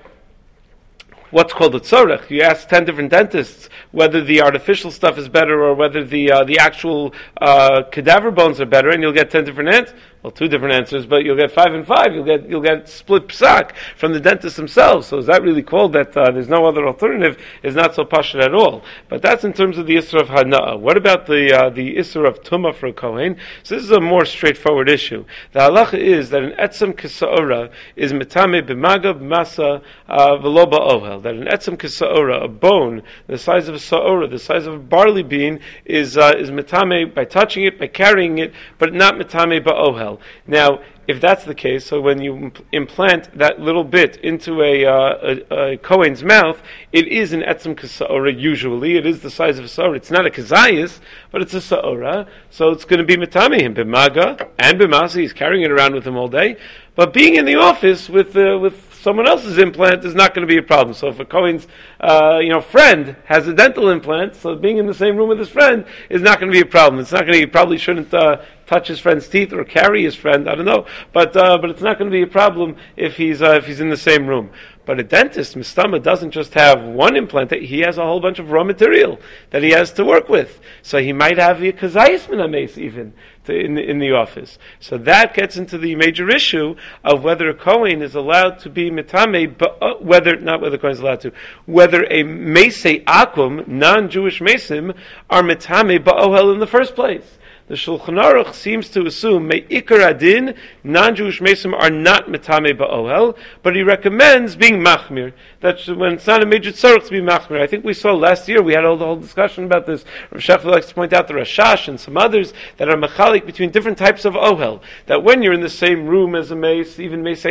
what's 1.32 1.54
called 1.54 1.74
a 1.76 1.80
tzorech. 1.80 2.30
You 2.30 2.42
ask 2.42 2.68
ten 2.68 2.86
different 2.86 3.10
dentists 3.10 3.70
whether 3.92 4.24
the 4.24 4.42
artificial 4.42 4.92
stuff 4.92 5.18
is 5.18 5.28
better 5.28 5.64
or 5.64 5.74
whether 5.74 6.04
the 6.04 6.32
uh, 6.32 6.44
the 6.44 6.60
actual 6.60 7.14
uh, 7.42 7.84
cadaver 7.92 8.32
bones 8.32 8.62
are 8.62 8.66
better, 8.66 8.90
and 8.90 9.02
you'll 9.02 9.12
get 9.12 9.32
ten 9.32 9.44
different 9.44 9.70
answers 9.70 9.96
well, 10.24 10.30
two 10.30 10.48
different 10.48 10.76
answers, 10.76 11.08
but 11.08 11.24
you'll 11.24 11.36
get 11.36 11.52
five 11.52 11.74
and 11.74 11.86
five. 11.86 12.14
You'll 12.14 12.26
get 12.26 12.48
you'll 12.48 12.62
get 12.62 12.88
split 12.88 13.28
psak 13.28 13.72
from 13.98 14.14
the 14.14 14.20
dentist 14.20 14.56
themselves. 14.56 15.08
So 15.08 15.18
is 15.18 15.26
that 15.26 15.42
really 15.42 15.64
called 15.64 15.94
that 15.94 16.16
uh, 16.16 16.30
there's 16.30 16.48
no 16.48 16.68
other 16.68 16.86
alternative? 16.86 17.42
Is 17.64 17.74
not 17.74 17.96
so 17.96 18.04
pashut 18.04 18.40
at 18.40 18.54
all. 18.54 18.84
But 19.10 19.24
that's 19.24 19.44
in 19.44 19.54
terms 19.54 19.80
of 19.80 19.88
the 19.88 19.96
isra 19.96 20.22
of 20.22 20.28
hana'a. 20.28 20.80
What 20.80 20.96
about 20.96 21.26
the 21.26 21.52
uh, 21.52 21.70
the 21.72 21.96
isra 21.96 22.28
of 22.28 22.44
tuma 22.44 22.76
for 22.76 22.86
a 22.86 22.94
kohen? 22.94 23.38
So 23.64 23.74
this 23.74 23.84
is 23.84 23.90
a 23.90 24.00
more 24.00 24.26
straightforward 24.26 24.90
issue. 24.90 25.26
The 25.54 25.62
halacha 25.62 25.98
is 25.98 26.30
that 26.30 26.44
an 26.44 26.52
etzem 26.52 26.94
kisaora 26.94 27.72
is 27.96 28.14
metame 28.14 28.62
b'maga 28.62 29.20
b'masa 29.20 29.82
uh, 30.08 30.38
v'loba 30.38 30.80
ohel. 30.80 31.24
That 31.24 31.34
an 31.34 31.46
etzem 31.48 31.78
kisaora, 31.78 32.44
a 32.44 32.48
bone 32.48 33.02
the 33.26 33.40
size 33.40 33.68
of 33.68 33.74
a 33.74 33.80
saora, 33.80 34.30
the 34.30 34.38
size 34.38 34.68
of 34.68 34.76
a 34.76 34.80
barley 34.80 35.24
bean, 35.24 35.60
is 35.84 36.16
uh, 36.16 36.34
is 36.38 36.52
metame 36.52 37.12
by 37.12 37.26
touching 37.26 37.64
it, 37.64 37.80
by 37.80 37.88
carrying 37.88 38.38
it, 38.38 38.54
but 38.78 38.94
not 38.94 39.16
metame 39.16 39.60
ba'ohel 39.66 40.11
Now, 40.48 40.82
if 41.08 41.20
that's 41.20 41.44
the 41.46 41.56
case, 41.56 41.86
so 41.86 42.00
when 42.00 42.22
you 42.22 42.52
implant 42.72 43.38
that 43.38 43.60
little 43.60 43.84
bit 43.84 44.18
into 44.18 44.62
a, 44.62 44.86
uh, 44.86 45.36
a, 45.52 45.56
a 45.56 45.78
Kohen's 45.78 46.24
mouth, 46.24 46.62
it 46.92 47.08
is 47.08 47.34
an 47.34 47.42
etzem 47.42 47.76
kasaora 47.76 48.38
usually. 48.40 48.98
It 48.98 49.06
is 49.06 49.22
the 49.22 49.32
size 49.32 49.58
of 49.60 49.66
a 49.66 49.68
saora. 49.68 49.98
It's 49.98 50.12
not 50.12 50.26
a 50.26 50.30
kazayas, 50.30 51.00
but 51.32 51.42
it's 51.42 51.54
a 51.54 51.58
saora. 51.58 52.28
So 52.50 52.70
it's 52.70 52.86
going 52.86 53.00
to 53.00 53.06
be 53.06 53.16
him 53.16 53.76
bimaga 53.76 54.50
and 54.58 54.80
bimasi. 54.80 55.22
He's 55.22 55.34
carrying 55.34 55.64
it 55.64 55.72
around 55.72 55.96
with 55.96 56.06
him 56.06 56.16
all 56.16 56.28
day. 56.28 56.58
But 56.96 57.14
being 57.14 57.36
in 57.36 57.46
the 57.46 57.56
office 57.56 58.10
with, 58.10 58.36
uh, 58.36 58.60
with 58.60 58.94
someone 58.94 59.28
else's 59.28 59.58
implant 59.58 60.04
is 60.06 60.14
not 60.14 60.34
going 60.36 60.48
to 60.48 60.54
be 60.54 60.58
a 60.58 60.64
problem. 60.64 60.94
So 60.94 61.08
if 61.08 61.20
a 61.20 61.26
Kohen's, 61.26 61.68
uh, 62.00 62.40
you 62.42 62.50
know, 62.50 62.62
friend 62.62 63.16
has 63.26 63.48
a 63.48 63.54
dental 63.54 63.90
implant, 63.90 64.36
so 64.36 64.56
being 64.56 64.78
in 64.78 64.88
the 64.88 64.94
same 64.94 65.16
room 65.16 65.30
with 65.30 65.40
his 65.40 65.50
friend 65.50 65.86
is 66.10 66.22
not 66.22 66.40
going 66.40 66.52
to 66.52 66.56
be 66.56 66.62
a 66.62 66.70
problem. 66.70 67.00
It's 67.00 67.12
not 67.12 67.22
going 67.22 67.34
to, 67.34 67.40
he 67.40 67.46
probably 67.46 67.78
shouldn't, 67.78 68.14
uh, 68.14 68.42
touch 68.72 68.88
his 68.88 69.00
friend's 69.00 69.28
teeth 69.28 69.52
or 69.52 69.66
carry 69.66 70.04
his 70.04 70.16
friend. 70.16 70.50
I 70.50 70.56
don't 70.56 70.66
know, 70.66 70.86
but 71.12 71.36
uh, 71.36 71.58
but 71.58 71.70
it's 71.70 71.82
not 71.82 72.00
going 72.00 72.10
to 72.10 72.16
be 72.16 72.24
a 72.24 72.28
problem 72.28 72.78
if 72.96 73.18
he's 73.18 73.42
uh, 73.42 73.56
if 73.56 73.66
he's 73.68 73.82
in 73.82 73.90
the 73.90 73.98
same 73.98 74.28
room. 74.28 74.50
But 74.86 75.00
a 75.00 75.04
dentist, 75.04 75.56
Mistama, 75.56 76.02
doesn't 76.02 76.32
just 76.32 76.56
have 76.56 76.82
one 76.84 77.16
implant, 77.16 77.52
he 77.52 77.82
has 77.82 78.00
a 78.00 78.04
whole 78.04 78.20
bunch 78.20 78.40
of 78.40 78.50
raw 78.50 78.64
material 78.64 79.20
that 79.52 79.62
he 79.62 79.70
has 79.72 79.94
to 79.94 80.04
work 80.04 80.28
with. 80.28 80.60
So 80.82 80.98
he 80.98 81.14
might 81.14 81.38
have 81.38 81.62
a 81.62 81.72
kazayis 81.72 82.28
minames 82.28 82.78
even 82.80 83.14
to, 83.44 83.54
in, 83.54 83.78
in 83.78 84.00
the 84.00 84.14
office. 84.14 84.58
So 84.80 84.98
that 84.98 85.36
gets 85.36 85.56
into 85.56 85.78
the 85.78 85.96
major 85.96 86.30
issue 86.30 86.76
of 87.04 87.24
whether 87.24 87.48
a 87.48 87.54
Kohen 87.54 88.02
is 88.02 88.16
allowed 88.16 88.58
to 88.60 88.70
be 88.70 88.90
mitame, 88.90 89.56
but 89.56 89.78
uh, 89.82 89.94
whether, 90.00 90.36
not 90.38 90.62
whether 90.62 90.78
a 90.78 90.80
Kohen 90.80 90.94
is 90.94 91.00
allowed 91.00 91.22
to, 91.22 91.32
whether 91.68 92.04
a 92.10 92.24
mese 92.24 92.84
akum, 93.06 93.68
non-Jewish 93.68 94.40
mesim, 94.40 94.98
are 95.30 95.44
mitame 95.44 96.04
ba'ohel 96.04 96.54
in 96.54 96.60
the 96.60 96.68
first 96.68 96.96
place 96.96 97.38
the 97.72 97.78
Shulchan 97.78 98.22
Aruch 98.22 98.54
seems 98.54 98.90
to 98.90 99.06
assume 99.06 99.48
Me'ikar 99.48 100.02
Adin, 100.02 100.56
non-Jewish 100.84 101.40
Mesim 101.40 101.74
are 101.74 101.90
not 101.90 102.28
Metame 102.28 102.78
Ba'ohel, 102.78 103.38
but 103.64 103.78
he 103.78 103.82
recommends 103.82 104.58
being 104.58 104.84
Machmir. 104.84 105.32
That 105.62 105.80
when 105.88 106.12
it's 106.12 106.28
not 106.28 106.44
a 106.44 106.46
major 106.46 106.72
tzarech 106.72 107.06
to 107.06 107.12
be 107.12 107.22
Machmir. 107.22 107.62
I 107.62 107.68
think 107.68 107.86
we 107.86 107.94
saw 107.94 108.12
last 108.14 108.50
year, 108.50 108.62
we 108.62 108.74
had 108.74 108.84
all 108.84 108.98
the 108.98 109.06
whole 109.06 109.16
discussion 109.16 109.64
about 109.64 109.86
this. 109.86 110.04
Rav 110.32 110.66
likes 110.66 110.88
to 110.88 110.94
point 110.94 111.14
out 111.14 111.30
the 111.30 111.34
Rashash 111.34 111.88
and 111.88 111.98
some 111.98 112.18
others 112.18 112.54
that 112.76 112.90
are 112.90 112.98
Machalik 112.98 113.46
between 113.46 113.70
different 113.70 113.98
types 113.98 114.26
of 114.26 114.34
Ohel. 114.34 114.82
That 115.06 115.24
when 115.24 115.42
you're 115.42 115.54
in 115.54 115.62
the 115.62 115.70
same 115.70 116.08
room 116.08 116.36
as 116.36 116.52
a 116.52 116.58
Mace, 116.58 117.00
even 117.00 117.24
Mace 117.24 117.46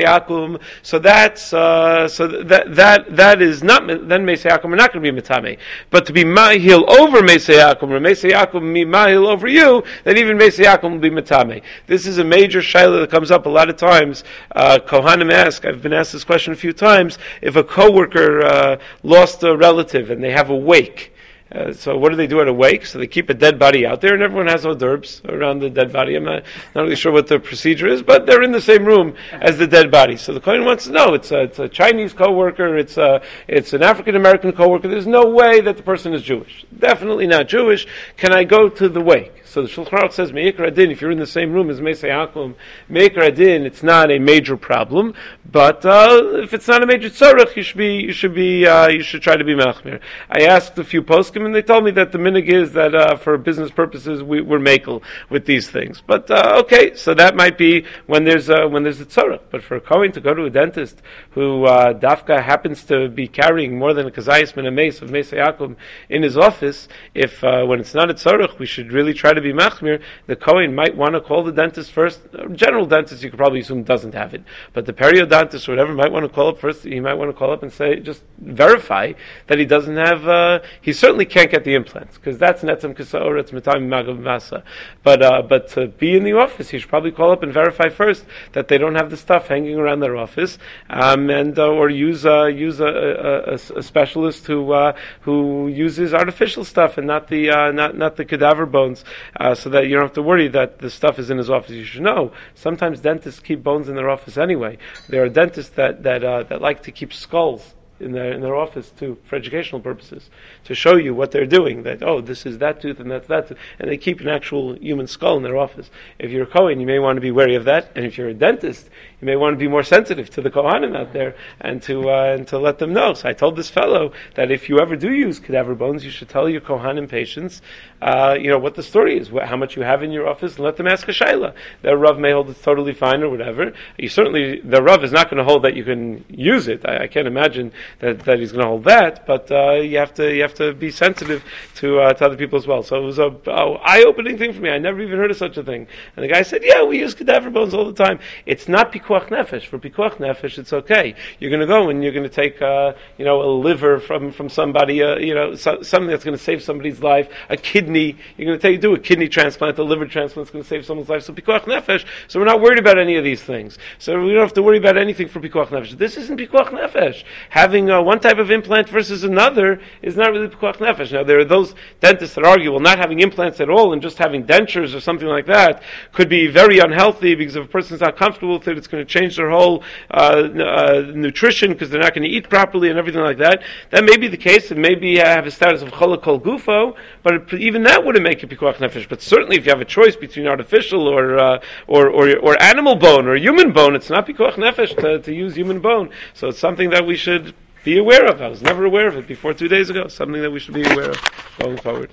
so 0.83 0.99
that's, 0.99 1.55
uh, 1.55 2.09
so 2.09 2.27
that, 2.27 2.75
that, 2.75 3.17
that 3.17 3.41
is 3.41 3.63
not, 3.63 3.87
then 3.87 4.27
Mace 4.27 4.43
Yakum 4.43 4.67
are 4.67 4.77
not 4.77 4.93
going 4.93 5.03
to 5.03 5.13
be 5.13 5.19
Metame. 5.19 5.57
But 5.89 6.05
to 6.07 6.13
be 6.13 6.25
Mahil 6.25 6.87
over 7.01 7.23
Mace 7.23 7.49
Yakum, 7.49 7.91
or 7.91 8.01
Mace 8.01 8.31
Yakum 8.31 8.75
be 8.75 8.85
Mahil 8.85 9.27
over 9.27 9.49
you, 9.49 9.83
then 10.11 10.19
even 10.19 10.39
Beis 10.39 10.59
Yaakov 10.59 10.91
will 10.91 10.99
be 10.99 11.09
Matame. 11.09 11.63
This 11.87 12.05
is 12.05 12.19
a 12.19 12.25
major 12.25 12.59
shaila 12.59 13.03
that 13.03 13.13
comes 13.13 13.31
up 13.31 13.47
a 13.47 13.49
lot 13.49 13.71
of 13.71 13.77
times. 13.77 14.25
Uh, 14.51 14.81
Kohanim 14.85 15.33
ask, 15.33 15.65
I've 15.65 15.83
been 15.83 15.93
asked 15.93 16.13
this 16.13 16.25
question 16.25 16.53
a 16.53 16.57
few 16.57 16.73
times, 16.73 17.17
if 17.41 17.55
a 17.55 17.63
coworker 17.63 18.45
uh, 18.45 18.79
lost 19.05 19.45
a 19.45 19.57
relative 19.57 20.11
and 20.11 20.21
they 20.21 20.33
have 20.33 20.51
a 20.51 20.57
wake, 20.57 21.15
uh, 21.53 21.73
so 21.73 21.97
what 21.97 22.11
do 22.11 22.17
they 22.17 22.27
do 22.27 22.41
at 22.41 22.49
a 22.49 22.53
wake? 22.53 22.87
So 22.87 22.99
they 22.99 23.07
keep 23.07 23.31
a 23.31 23.35
dead 23.35 23.57
body 23.57 23.87
out 23.87 24.01
there, 24.01 24.15
and 24.15 24.23
everyone 24.23 24.49
has 24.49 24.65
hors 24.65 24.77
d'oeuvres 24.77 25.23
around 25.29 25.61
the 25.61 25.71
dead 25.71 25.93
body. 25.93 26.17
I'm 26.17 26.25
not, 26.25 26.43
not 26.75 26.83
really 26.83 26.97
sure 26.97 27.13
what 27.13 27.29
the 27.29 27.39
procedure 27.39 27.87
is, 27.87 28.03
but 28.03 28.27
they're 28.27 28.43
in 28.43 28.53
the 28.53 28.61
same 28.61 28.85
room 28.85 29.15
as 29.33 29.59
the 29.59 29.67
dead 29.67 29.93
body. 29.93 30.17
So 30.17 30.33
the 30.33 30.41
Kohen 30.41 30.65
wants 30.65 30.85
to 30.87 30.93
know: 30.93 31.15
it's 31.15 31.31
a, 31.31 31.43
it's 31.43 31.59
a 31.59 31.69
Chinese 31.69 32.13
coworker, 32.13 32.77
it's 32.77 32.97
a, 32.97 33.23
it's 33.47 33.73
an 33.73 33.83
African 33.83 34.17
American 34.17 34.53
coworker. 34.53 34.89
There's 34.89 35.09
no 35.09 35.31
way 35.31 35.61
that 35.61 35.77
the 35.77 35.83
person 35.85 36.15
is 36.15 36.23
Jewish. 36.23 36.67
Definitely 36.77 37.29
not 37.29 37.49
Jewish. 37.49 37.87
Can 38.17 38.33
I 38.33 38.43
go 38.43 38.69
to 38.69 38.89
the 38.89 39.01
wake? 39.01 39.40
So 39.51 39.63
the 39.63 39.69
Shulchan 39.69 39.99
Aruch 39.99 40.13
says, 40.13 40.31
Meikar 40.31 40.69
Adin, 40.69 40.93
if 40.93 41.01
you're 41.01 41.11
in 41.11 41.19
the 41.19 41.27
same 41.27 41.53
room 41.53 41.71
as 41.71 41.81
Mesei 41.81 42.09
Hakum, 42.09 42.55
Meikar 42.89 43.27
Adin, 43.27 43.67
it's 43.67 43.83
not 43.83 44.09
a 44.09 44.21
major 44.21 44.57
problem, 44.57 45.13
but 45.51 45.85
uh, 45.85 46.21
if 46.35 46.55
it's 46.55 46.69
not 46.69 46.85
a 46.85 46.87
major 46.87 47.09
tzarech, 47.09 47.57
you 47.57 47.65
should 47.65 47.77
be, 47.77 47.97
you 47.97 48.13
should 48.13 48.33
be, 48.33 48.65
uh, 48.65 48.87
you 48.87 49.03
should 49.03 49.23
try 49.23 49.37
to 49.37 49.43
be 49.43 49.57
Machmir. 49.57 49.99
I 50.31 50.43
asked 50.43 50.79
a 50.79 50.85
few 50.85 51.03
poskim, 51.03 51.45
and 51.45 51.53
they 51.53 51.63
told 51.63 51.83
me 51.83 51.91
that 51.91 52.13
the 52.13 52.19
minig 52.19 52.47
is 52.47 52.75
that 52.75 52.95
uh, 52.95 53.17
for 53.17 53.37
business 53.39 53.73
purposes, 53.73 54.23
we, 54.23 54.41
we're 54.41 54.61
makel 54.61 55.03
with 55.29 55.47
these 55.47 55.69
things. 55.69 56.01
But 56.01 56.31
uh, 56.31 56.61
okay, 56.61 56.95
so 56.95 57.13
that 57.15 57.35
might 57.35 57.59
be 57.59 57.85
when 58.07 58.23
there's 58.23 58.51
a, 58.51 58.69
when 58.69 58.85
there's 58.85 59.01
a 59.01 59.07
tzarech. 59.07 59.41
But 59.51 59.65
for 59.65 59.75
a 59.75 59.81
Kohen 59.81 60.13
to 60.13 60.21
go 60.21 60.33
to 60.33 60.45
a 60.45 60.51
dentist 60.51 61.03
who 61.31 61.65
uh, 61.65 61.93
Dafka 61.95 62.41
happens 62.41 62.85
to 62.85 63.09
be 63.09 63.27
carrying 63.27 63.77
more 63.77 63.95
than 63.95 64.07
a 64.07 64.13
kazayis 64.13 64.55
min 64.55 64.67
a 64.67 64.71
mace 64.71 65.03
of 65.03 65.11
Mesei 65.11 65.45
Hakum 65.45 65.77
in 66.09 66.23
his 66.23 66.37
office, 66.37 66.87
if 67.17 67.43
uh, 67.43 67.65
when 67.65 67.81
it's 67.81 67.95
not 67.95 68.11
a 68.11 68.15
tzarech, 68.15 68.61
we 68.61 68.67
should 68.67 68.93
really 68.93 69.13
try 69.13 69.33
to 69.33 69.40
to 69.43 69.53
be 69.53 69.59
machmir, 69.59 70.03
the 70.27 70.37
Kohen 70.37 70.75
might 70.75 70.97
want 70.97 71.15
to 71.15 71.21
call 71.21 71.43
the 71.43 71.53
dentist 71.53 71.93
first. 71.93 72.21
General 72.53 72.87
dentist, 72.87 73.23
you 73.23 73.31
could 73.31 73.39
probably 73.39 73.61
assume 73.61 73.83
doesn't 73.83 74.15
have 74.15 74.35
it, 74.35 74.43
but 74.73 74.87
the 74.87 74.93
periodontist 74.93 75.69
or 75.69 75.73
whatever 75.73 75.95
might 75.95 76.13
want 76.13 76.25
to 76.25 76.29
call 76.29 76.49
up 76.49 76.59
first. 76.59 76.85
He 76.85 77.01
might 77.01 77.15
want 77.15 77.31
to 77.31 77.37
call 77.37 77.53
up 77.53 77.63
and 77.63 77.73
say, 77.73 78.01
just 78.01 78.23
verify 78.39 79.13
that 79.47 79.59
he 79.59 79.65
doesn't 79.65 79.97
have. 79.97 80.27
Uh, 80.27 80.61
he 80.81 80.93
certainly 80.93 81.27
can't 81.27 81.51
get 81.51 81.65
the 81.65 81.75
implants 81.75 82.17
because 82.17 82.39
that's 82.39 82.63
netzem 82.63 82.95
kisaor. 82.95 83.39
It's 83.39 83.51
mitami 83.51 83.87
magav 83.87 84.19
masa. 84.19 84.63
But 85.03 85.23
uh, 85.23 85.43
but 85.43 85.69
to 85.69 85.89
be 85.89 86.17
in 86.17 86.25
the 86.25 86.33
office, 86.33 86.71
he 86.71 86.79
should 86.79 86.89
probably 86.89 87.13
call 87.13 87.31
up 87.31 87.43
and 87.43 87.53
verify 87.53 87.89
first 87.89 88.25
that 88.53 88.69
they 88.69 88.79
don't 88.79 88.95
have 88.95 89.11
the 89.11 89.17
stuff 89.17 89.49
hanging 89.49 89.79
around 89.79 90.01
their 90.01 90.17
office, 90.17 90.59
um, 90.89 91.31
and 91.31 91.59
uh, 91.59 91.69
or 91.69 91.89
use 91.89 92.27
uh, 92.27 92.47
use 92.47 92.81
a, 92.81 92.87
a, 92.87 93.53
a, 93.53 93.79
a, 93.79 93.83
specialist 93.83 94.47
who 94.47 94.73
uh, 94.73 94.93
who 95.23 95.69
uses 95.69 96.13
artificial 96.15 96.65
stuff 96.65 96.99
and 96.99 97.07
not 97.07 97.29
the 97.29 97.51
uh, 97.51 97.71
not 97.73 97.97
not 97.97 98.17
the 98.17 98.25
cadaver 98.25 98.67
bones 98.67 99.05
uh, 99.39 99.55
so 99.55 99.71
that 99.71 99.87
you 99.87 99.95
don't 99.95 100.05
have 100.05 100.13
to 100.15 100.23
worry 100.23 100.49
that 100.49 100.79
the 100.79 100.91
stuff 100.91 101.19
is 101.19 101.31
in 101.31 101.39
his 101.39 101.51
office. 101.51 101.71
You 101.71 101.85
should 101.85 102.03
know 102.03 102.33
sometimes 102.55 103.01
dentists 103.01 103.41
keep 103.41 103.63
bones 103.63 103.89
in 103.89 103.97
their 103.97 104.11
office 104.11 104.37
anyway. 104.37 104.79
There 105.09 105.23
are 105.23 105.29
dentists 105.29 105.75
that 105.75 106.03
that 106.03 106.25
uh, 106.25 106.45
that 106.45 106.61
like 106.61 106.83
to 106.85 106.93
keep 106.93 107.13
skulls 107.13 107.75
in 108.01 108.13
their 108.13 108.33
in 108.33 108.41
their 108.41 108.57
office 108.57 108.91
too 108.91 109.19
for 109.25 109.37
educational 109.37 109.81
purposes 109.81 110.31
to 110.65 110.75
show 110.75 110.97
you 110.97 111.15
what 111.15 111.31
they're 111.31 111.47
doing. 111.47 111.83
That 111.83 112.03
oh, 112.03 112.21
this 112.21 112.47
is 112.47 112.59
that 112.59 112.81
tooth 112.81 112.99
and 112.99 113.11
that's 113.11 113.29
that, 113.29 113.49
tooth. 113.49 113.59
and 113.79 113.91
they 113.91 113.97
keep 113.97 114.21
an 114.21 114.29
actual 114.29 114.75
human 114.77 115.07
skull 115.07 115.37
in 115.37 115.43
their 115.43 115.57
office. 115.57 115.91
If 116.19 116.31
you're 116.31 116.45
a 116.45 116.47
Kohen, 116.47 116.81
you 116.81 116.87
may 116.87 116.99
want 116.99 117.17
to 117.17 117.21
be 117.21 117.31
wary 117.31 117.55
of 117.55 117.65
that, 117.65 117.91
and 117.95 118.05
if 118.05 118.17
you're 118.17 118.29
a 118.29 118.35
dentist, 118.35 118.89
you 119.21 119.27
may 119.27 119.37
want 119.37 119.55
to 119.55 119.59
be 119.59 119.69
more 119.69 119.83
sensitive 119.83 120.31
to 120.31 120.43
the 120.43 120.51
Kohanim 120.51 120.97
out 120.97 121.13
there 121.13 121.37
and 121.61 121.83
to 121.83 122.11
uh, 122.11 122.35
and 122.37 122.49
to 122.49 122.59
let 122.59 122.79
them 122.79 122.93
know. 122.93 123.15
So 123.15 123.29
I 123.29 123.33
told 123.33 123.57
this 123.57 123.71
fellow 123.71 124.13
that 124.35 124.51
if 124.51 124.69
you 124.69 124.81
ever 124.81 124.97
do 124.97 125.13
use 125.13 125.39
cadaver 125.39 125.75
bones, 125.75 126.05
you 126.05 126.11
should 126.11 126.29
tell 126.29 126.49
your 126.49 126.61
Kohanim 126.61 127.09
patients, 127.09 127.61
uh, 128.03 128.37
you 128.41 128.49
know, 128.49 128.59
what 128.59 128.75
the 128.75 128.83
story 128.83 129.19
is, 129.19 129.29
how 129.29 129.57
much 129.57 129.77
you 129.77 129.83
have 129.83 130.03
in 130.03 130.11
your 130.11 130.27
office, 130.27 130.57
and 130.57 130.65
let 130.65 130.77
them 130.77 130.87
ask 130.87 131.07
a 131.09 131.13
shaila. 131.13 131.55
Their 131.83 131.97
Rav 131.97 132.19
may 132.19 132.33
hold 132.33 132.49
it's 132.49 132.63
totally 132.63 132.95
fine 132.95 133.23
or 133.23 133.29
whatever. 133.29 133.73
You 133.99 134.09
certainly 134.09 134.61
the 134.61 134.83
Rav 134.83 135.05
is 135.05 135.13
not 135.13 135.29
going 135.29 135.39
to 135.39 135.45
hold 135.45 135.65
that 135.65 135.77
you 135.77 135.85
can 135.85 136.25
use 136.29 136.67
it. 136.67 136.89
I, 136.89 137.05
I 137.05 137.07
can't 137.09 137.27
imagine 137.27 137.73
that, 137.99 138.21
that 138.21 138.39
he's 138.39 138.53
going 138.53 138.63
to 138.63 138.69
hold 138.69 138.85
that, 138.85 139.27
but 139.27 139.51
uh, 139.51 139.75
you 139.75 139.99
have 139.99 140.15
to 140.15 140.35
you 140.35 140.43
have 140.43 140.55
to 140.55 140.73
be 140.73 140.91
sensitive 140.91 141.45
to 141.77 142.01
uh, 142.01 142.13
to 142.15 142.25
other 142.25 142.37
people 142.37 142.59
as 142.59 142.67
well. 142.67 142.83
So 142.83 142.97
it 142.97 143.05
was 143.05 143.19
a, 143.19 143.37
a 143.47 143.73
eye 143.85 144.05
opening 144.07 144.39
thing 144.39 144.55
for 144.55 144.61
me. 144.61 144.71
I 144.71 144.79
never 144.79 145.01
even 145.03 145.19
heard 145.19 145.31
of 145.31 145.37
such 145.37 145.59
a 145.59 145.63
thing. 145.63 145.87
And 146.17 146.25
the 146.25 146.29
guy 146.29 146.43
said, 146.43 146.63
"Yeah, 146.65 146.85
we 146.85 146.99
use 147.01 147.15
cadaver 147.15 147.51
bones 147.51 147.75
all 147.75 147.85
the 147.85 148.05
time. 148.05 148.19
It's 148.47 148.67
not 148.67 148.93
pikuach 148.93 149.29
nefesh. 149.29 149.67
For 149.67 149.79
pikuach 149.79 150.15
nefesh, 150.15 150.59
it's 150.59 150.73
okay. 150.73 151.15
You're 151.39 151.51
going 151.51 151.61
to 151.61 151.67
go 151.67 151.91
and 151.91 152.03
you're 152.03 152.13
going 152.13 152.29
to 152.29 152.35
take 152.35 152.63
uh, 152.63 152.95
you 153.19 153.27
know 153.27 153.43
a 153.43 153.51
liver 153.51 154.01
from 154.01 154.33
from 154.33 154.49
somebody, 154.49 155.03
uh, 155.03 155.19
you 155.19 155.35
know 155.35 155.55
so, 155.55 155.83
something 155.83 156.09
that's 156.09 156.25
going 156.25 156.37
to 156.37 156.43
save 156.43 156.63
somebody's 156.63 157.03
life, 157.03 157.29
a 157.51 157.59
kidney. 157.59 157.90
You're 157.95 158.47
going 158.47 158.59
to 158.59 158.59
take 158.59 158.81
do 158.81 158.95
a 158.95 158.99
kidney 158.99 159.29
transplant, 159.29 159.79
a 159.79 159.85
liver 159.85 160.07
transplant 160.07 160.49
is 160.49 160.53
going 160.53 160.63
to 160.63 160.69
save 160.69 160.85
someone's 160.85 161.09
life. 161.09 161.23
So 161.23 161.33
pikuach 161.33 161.65
nefesh. 161.65 162.05
So 162.29 162.39
we're 162.39 162.47
not 162.47 162.61
worried 162.61 162.79
about 162.79 162.99
any 162.99 163.17
of 163.17 163.25
these 163.25 163.43
things. 163.43 163.79
So 163.99 164.21
we 164.23 164.33
don't 164.33 164.43
have 164.43 164.53
to 164.55 164.63
worry 164.63 164.79
about 164.79 164.97
anything 164.97 165.29
for 165.29 165.41
pikuach 165.41 165.69
nefesh. 165.69 165.99
This 165.99 166.17
isn't 166.17 166.39
pikuach 166.39 166.69
nefesh. 166.69 167.25
Having 167.51 167.91
uh, 167.91 168.03
one 168.03 168.21
type 168.21 168.39
of 168.39 168.51
implant 168.51 168.89
versus 168.89 169.25
another 169.25 169.81
is 170.03 170.17
not 170.17 170.33
really 170.33 170.49
pikuach 170.49 170.77
nefesh. 170.77 171.13
Now, 171.13 171.25
there 171.25 171.39
are 171.39 171.45
those 171.45 171.75
dentists 172.01 172.35
that 172.37 172.45
argue, 172.45 172.71
well, 172.71 172.81
not 172.81 172.99
having 172.99 173.21
implants 173.21 173.61
at 173.61 173.71
all 173.71 173.93
and 173.93 174.03
just 174.03 174.19
having 174.19 174.45
dentures 174.45 174.95
or 174.95 175.01
something 175.01 175.29
like 175.29 175.47
that 175.47 175.83
could 176.13 176.29
be 176.29 176.47
very 176.47 176.79
unhealthy 176.79 177.35
because 177.35 177.57
if 177.57 177.65
a 177.65 177.69
person's 177.69 178.01
not 178.01 178.17
comfortable 178.17 178.59
with 178.59 178.69
it, 178.69 178.79
it's 178.79 178.87
going 178.87 179.05
to 179.05 179.11
change 179.11 179.37
their 179.37 179.51
whole 179.51 179.83
uh, 180.11 180.49
uh, 180.59 181.13
nutrition 181.15 181.73
because 181.73 181.91
they're 181.91 182.01
not 182.01 182.15
going 182.15 182.23
to 182.23 182.29
eat 182.29 182.49
properly 182.49 182.91
and 182.91 182.99
everything 182.99 183.23
like 183.23 183.39
that. 183.39 183.63
That 183.91 184.05
may 184.05 184.17
be 184.17 184.29
the 184.29 184.37
case. 184.37 184.71
It 184.71 184.79
may 184.79 184.95
be 184.95 185.17
have 185.17 185.47
a 185.47 185.51
status 185.51 185.83
of 185.83 185.91
cholakol 185.91 186.41
gufo, 186.41 186.97
but 187.23 187.35
it, 187.35 187.53
even 187.81 187.93
that 187.93 188.05
wouldn't 188.05 188.23
make 188.23 188.43
it 188.43 188.51
pikuach 188.51 188.77
nefesh. 188.77 189.09
But 189.09 189.23
certainly, 189.23 189.57
if 189.57 189.65
you 189.65 189.71
have 189.71 189.81
a 189.81 189.85
choice 189.85 190.17
between 190.17 190.47
artificial 190.47 191.09
or 191.09 191.39
uh, 191.39 191.61
or, 191.87 192.09
or, 192.09 192.37
or 192.39 192.63
animal 192.63 192.97
bone 192.97 193.27
or 193.27 193.37
human 193.37 193.73
bone, 193.73 193.95
it's 193.95 194.11
not 194.11 194.27
pikuach 194.27 194.55
nefesh 194.55 194.97
to, 195.01 195.19
to 195.21 195.35
use 195.35 195.55
human 195.55 195.81
bone. 195.81 196.11
So 196.35 196.49
it's 196.49 196.59
something 196.59 196.91
that 196.91 197.07
we 197.07 197.17
should 197.17 197.55
be 197.85 197.99
aware 197.99 198.27
of. 198.27 198.43
I 198.43 198.49
was 198.49 198.63
never 198.63 198.85
aware 198.85 199.09
of 199.09 199.17
it 199.17 199.27
before 199.27 199.55
two 199.55 199.69
days 199.69 199.89
ago. 199.89 200.09
Something 200.09 200.43
that 200.43 200.51
we 200.51 200.61
should 200.61 200.75
be 200.75 200.83
aware 200.83 201.11
of 201.11 201.19
going 201.59 201.79
forward. 201.79 202.11